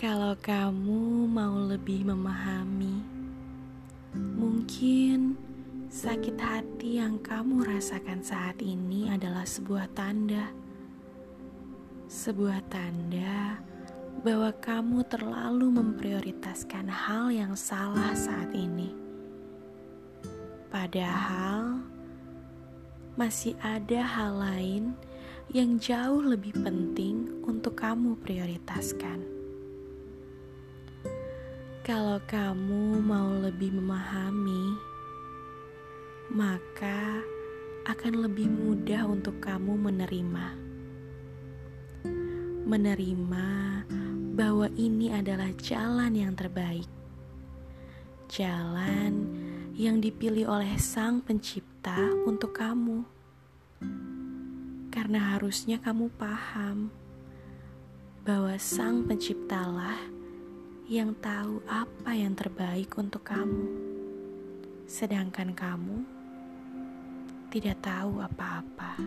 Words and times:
Kalau 0.00 0.32
kamu 0.40 1.28
mau 1.28 1.60
lebih 1.60 2.08
memahami, 2.08 3.04
mungkin 4.16 5.36
sakit 5.92 6.40
hati 6.40 6.96
yang 6.96 7.20
kamu 7.20 7.68
rasakan 7.68 8.24
saat 8.24 8.56
ini 8.64 9.12
adalah 9.12 9.44
sebuah 9.44 9.92
tanda. 9.92 10.48
Sebuah 12.08 12.64
tanda 12.72 13.60
bahwa 14.24 14.48
kamu 14.56 15.04
terlalu 15.04 15.68
memprioritaskan 15.68 16.88
hal 16.88 17.28
yang 17.28 17.52
salah 17.52 18.16
saat 18.16 18.56
ini. 18.56 18.96
Padahal 20.72 21.76
masih 23.20 23.52
ada 23.60 24.00
hal 24.00 24.32
lain 24.32 24.96
yang 25.52 25.76
jauh 25.76 26.24
lebih 26.24 26.56
penting 26.56 27.44
untuk 27.44 27.76
kamu 27.76 28.16
prioritaskan. 28.24 29.39
Kalau 31.90 32.22
kamu 32.22 33.02
mau 33.02 33.34
lebih 33.34 33.74
memahami, 33.74 34.78
maka 36.30 37.18
akan 37.82 38.30
lebih 38.30 38.46
mudah 38.46 39.10
untuk 39.10 39.42
kamu 39.42 39.74
menerima. 39.74 40.54
Menerima 42.62 43.48
bahwa 44.38 44.70
ini 44.78 45.10
adalah 45.10 45.50
jalan 45.58 46.14
yang 46.14 46.30
terbaik, 46.38 46.86
jalan 48.30 49.26
yang 49.74 49.98
dipilih 49.98 50.46
oleh 50.46 50.70
Sang 50.78 51.18
Pencipta 51.18 51.98
untuk 52.22 52.54
kamu, 52.54 53.02
karena 54.94 55.34
harusnya 55.34 55.82
kamu 55.82 56.06
paham 56.14 56.94
bahwa 58.22 58.54
Sang 58.62 59.10
Penciptalah 59.10 60.19
yang 60.90 61.14
tahu 61.22 61.62
apa 61.70 62.18
yang 62.18 62.34
terbaik 62.34 62.90
untuk 62.98 63.22
kamu, 63.22 63.70
sedangkan 64.90 65.54
kamu 65.54 66.02
tidak 67.46 67.78
tahu 67.78 68.18
apa-apa. 68.18 68.98